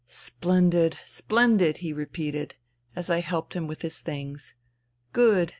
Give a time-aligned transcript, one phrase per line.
[0.07, 1.77] "Splendid I Splen did!
[1.77, 2.55] he repeated,
[2.95, 4.55] as I helped him with his things."
[5.13, 5.49] Good.